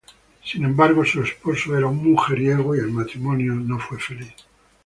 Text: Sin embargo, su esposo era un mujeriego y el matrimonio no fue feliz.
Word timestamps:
Sin 0.43 0.65
embargo, 0.65 1.05
su 1.05 1.21
esposo 1.21 1.77
era 1.77 1.85
un 1.85 1.97
mujeriego 1.97 2.75
y 2.75 2.79
el 2.79 2.89
matrimonio 2.91 3.53
no 3.53 3.77
fue 3.77 3.99
feliz. 3.99 4.33